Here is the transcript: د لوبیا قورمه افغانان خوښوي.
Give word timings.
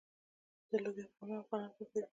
د 0.69 0.71
لوبیا 0.83 1.05
قورمه 1.15 1.35
افغانان 1.43 1.71
خوښوي. 1.75 2.01